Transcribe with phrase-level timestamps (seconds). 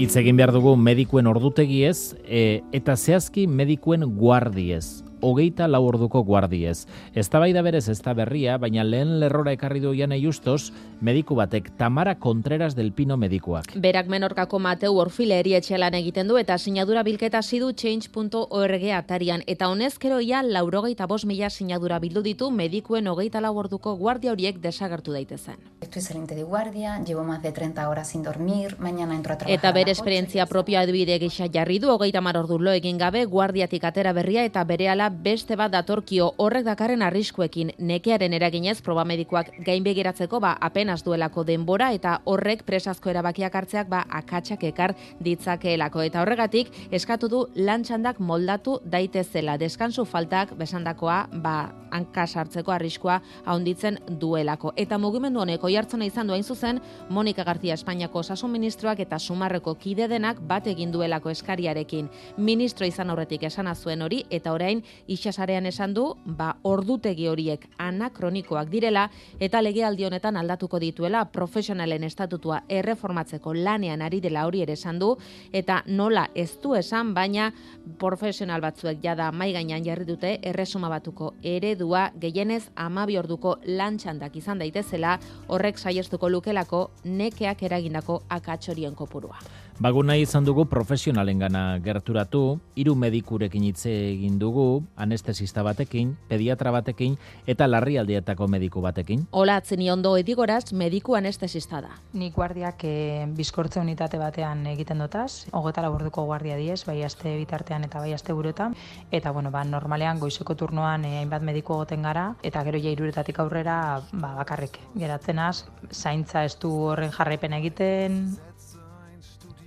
[0.00, 6.86] Hitz egin behar dugu medikuen ordutegiez e, eta zehazki medikuen guardiez hogeita lau orduko guardiez.
[7.14, 11.70] Ez da berez ez da berria, baina lehen lerrora ekarri du janei justos, mediku batek
[11.76, 13.72] Tamara Contreras del Pino medikuak.
[13.76, 19.42] Berak menorkako Mateu Orfile erietxelan egiten du eta sinadura bilketa zidu change.org atarian.
[19.46, 24.60] Eta honezkero ia laurogeita bos mila sinadura bildu ditu medikuen hogeita lau orduko guardia horiek
[24.60, 25.56] desagertu daitezen.
[25.80, 29.58] Estoy excelente de guardia, llevo más de 30 horas sin dormir, mañana entro a trabajar.
[29.58, 33.84] Eta bere esperientzia propioa adibide gisa jarri du, hogeita mar ordu lo egin gabe, guardiatik
[33.84, 37.72] atera berria eta berehala beste bat datorkio horrek dakarren arriskuekin.
[37.78, 43.88] Nekearen eraginez proba medikoak gain begiratzeko ba apenas duelako denbora eta horrek presazko erabakiak hartzeak
[43.88, 46.02] ba akatsak ekar ditzakeelako.
[46.02, 49.58] Eta horregatik eskatu du lantxandak moldatu daitezela.
[49.58, 51.56] Deskansu faltak besandakoa ba
[51.90, 54.72] hanka sartzeko arriskua handitzen duelako.
[54.76, 59.74] Eta mugimendu honeko jartzen izan du hain zuzen Monika García Espainiako osasun ministroak eta sumarreko
[59.74, 62.08] kide denak bat egin duelako eskariarekin.
[62.36, 68.70] Ministro izan aurretik esana zuen hori eta orain itxasarean esan du, ba, ordutegi horiek anakronikoak
[68.70, 69.08] direla
[69.40, 75.16] eta legealdi honetan aldatuko dituela profesionalen estatutua erreformatzeko lanean ari dela hori ere esan du
[75.52, 77.50] eta nola ez du esan baina
[77.98, 84.58] profesional batzuek jada mai gainean jarri dute erresuma batuko eredua gehienez 12 orduko lantxandak izan
[84.58, 89.38] daitezela horrek saiestuko lukelako nekeak eragindako akatsorien kopurua.
[89.80, 97.16] Baguna izan dugu profesionalen gana gerturatu, hiru medikurekin hitz egin dugu, anestesista batekin, pediatra batekin
[97.46, 99.26] eta larrialdietako mediku batekin.
[99.32, 101.90] Ola atzeni ondo edigoraz mediku anestesista da.
[102.12, 107.84] Ni guardiak e, bizkortze unitate batean egiten dotaz, hogeta laborduko guardia diez, bai aste bitartean
[107.84, 108.76] eta bai aste buruetan,
[109.10, 113.38] eta bueno, ba, normalean goizeko turnoan e, hainbat mediku egoten gara, eta gero ja iruretatik
[113.40, 118.24] aurrera ba, bakarrik geratzenaz, zaintza ez du horren jarraipen egiten,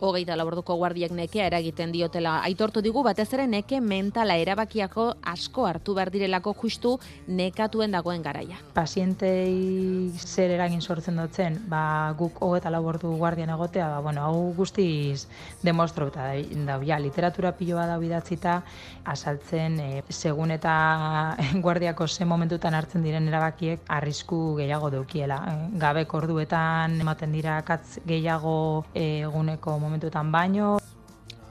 [0.00, 5.94] hogeita laborduko guardiak nekea eragiten diotela aitortu digu batez ere neke mentala erabakiako asko hartu
[5.98, 8.58] behar direlako justu nekatuen dagoen garaia.
[8.74, 15.26] Pazientei zer eragin sortzen dutzen, ba, guk hogeita labordu guardian egotea, ba, bueno, hau guztiz
[15.62, 16.30] demostro eta
[16.66, 18.62] da, ja, literatura piloa da bidatzita
[19.08, 25.40] asaltzen e, segun eta guardiako ze momentutan hartzen diren erabakiek arrisku gehiago dukiela.
[25.80, 30.76] Gabe korduetan ematen dira katz gehiago e, eguneko momentutan baino.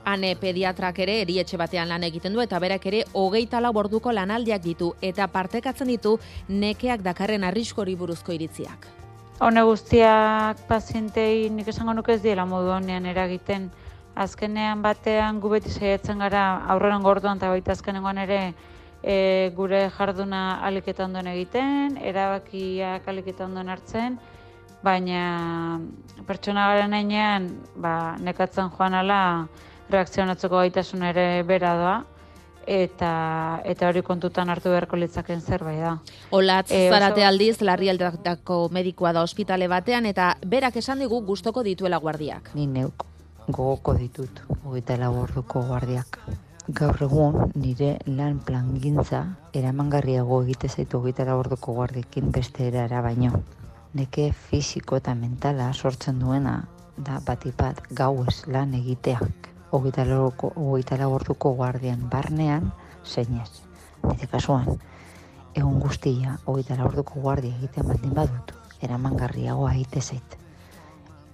[0.07, 4.61] Hane pediatrak ere erietxe batean lan egiten du eta berak ere hogeita lau borduko lanaldiak
[4.63, 6.13] ditu eta partekatzen ditu
[6.47, 8.87] nekeak dakarren arriskori buruzko iritziak.
[9.43, 13.67] Hone guztiak pazientei nik esango nuke ez diela modu honean eragiten.
[14.17, 18.39] Azkenean batean gu beti saiatzen gara aurreran gorduan eta baita azkenengoan ere
[19.03, 24.17] e, gure jarduna aliketan duen egiten, erabakiak aliketan duen hartzen,
[24.83, 25.79] baina
[26.27, 29.21] pertsona garen einean, ba, nekatzen joan ala,
[29.89, 31.97] reakzionatzeko gaitasun ere bera doa,
[32.67, 33.11] eta
[33.65, 35.93] eta hori kontutan hartu beharko litzaken zerbait da.
[36.35, 41.63] Olatz e, zarate aldiz, larri aldako medikoa da ospitale batean, eta berak esan digu gustoko
[41.63, 42.51] dituela guardiak.
[42.55, 43.07] Ni neuk
[43.47, 46.19] gogoko ditut, hogeita laborduko guardiak.
[46.67, 49.21] Gaur egun nire lan plangintza
[49.55, 53.31] eramangarriago egite zaitu hogeita laborduko guardiekin beste erara baino
[53.97, 56.57] neke fisiko eta mentala sortzen duena
[56.97, 62.71] da batipat gauez lan egiteak hogeita laborduko guardian barnean
[63.05, 63.49] zeinez.
[64.03, 64.77] Nire kasuan,
[65.55, 70.37] egun guztia hogeita laborduko guardia egiten baldin badut, eramangarriagoa egite zait.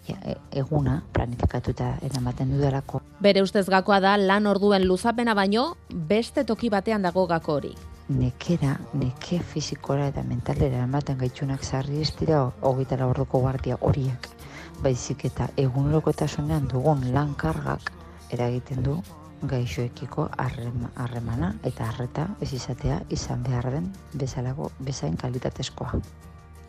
[0.07, 2.99] E, eguna planifikatuta eramaten dudalako.
[3.23, 5.75] Bere ustez gakoa da lan orduen luzapena baino
[6.11, 7.75] beste toki batean dago gako hori
[8.09, 14.27] nekera, neke fizikora eta mentalera ematen gaitxunak zarri ez dira hogeita laborduko guardia horiek.
[14.83, 17.91] Baizik eta egunerokotasunean dugun lan kargak
[18.31, 18.97] eragiten du
[19.47, 25.99] gaixoekiko harremana eta harreta ez izatea izan behar den bezalako bezain kalitatezkoa.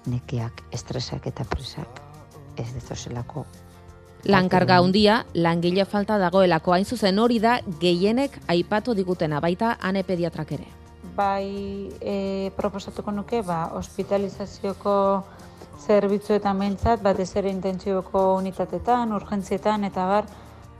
[0.06, 2.00] Nekeak, estresak eta presak
[2.56, 3.46] ez dezozelako
[4.24, 10.52] Lankarga handia, langile falta dagoelako hain zuzen hori da gehienek aipatu digutena baita ane pediatrak
[10.52, 10.83] ere
[11.16, 14.94] bai e, proposatuko nuke ba, hospitalizazioko
[15.84, 20.30] zerbitzuetan behintzat, bat ez ere intentzioko unitatetan, urgentzietan, eta bar,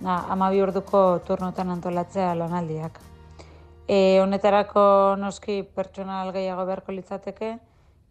[0.01, 2.99] na, amabi orduko turnotan antolatzea lanaldiak.
[3.87, 7.55] E, honetarako noski pertsonal gehiago beharko litzateke,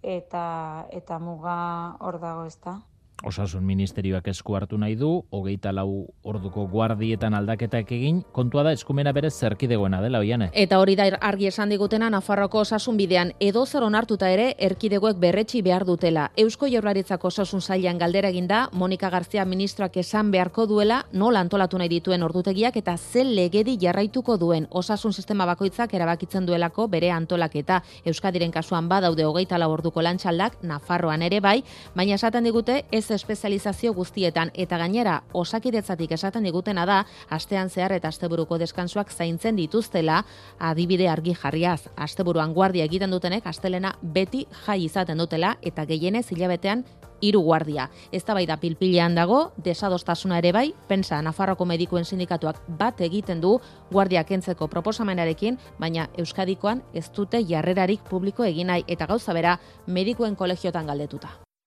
[0.03, 0.45] eta
[0.91, 1.57] eta muga
[1.99, 2.77] hor dago ez da.
[3.23, 9.13] Osasun ministerioak esku hartu nahi du, hogeita lau orduko guardietan aldaketak egin, kontua da eskumena
[9.15, 10.49] berez zerkidegoena dela, oiane.
[10.53, 15.61] Eta hori da argi esan digutena Nafarroko osasun bidean edo zer onartuta ere erkidegoek berretsi
[15.61, 16.29] behar dutela.
[16.37, 21.89] Eusko Jaurlaritzako osasun zailan galdera eginda, Monika Garzia ministroak esan beharko duela nola antolatu nahi
[21.89, 27.81] dituen ordutegiak eta zel legedi jarraituko duen osasun sistema bakoitzak erabakitzen duelako bere antolaketa.
[28.05, 31.63] Euskadiren kasuan badaude hogeita lau orduko lantxaldak, Nafarroan ere bai,
[31.95, 38.07] baina esaten digute ez espezializazio guztietan eta gainera osakidetzatik esaten digutena da astean zehar eta
[38.07, 40.23] asteburuko deskansuak zaintzen dituztela
[40.59, 46.85] adibide argi jarriaz asteburuan guardia egiten dutenek astelena beti jai izaten dutela eta gehienez hilabetean
[47.23, 47.87] hiru guardia.
[48.11, 53.55] Eztabaida pilpilean dago, desadostasuna ere bai, pensa Nafarroko medikuen sindikatuak bat egiten du
[53.91, 59.57] guardia kentzeko proposamenarekin, baina Euskadikoan ez dute jarrerarik publiko egin nahi eta gauza bera
[59.87, 61.42] medikuen kolegiotan galdetuta.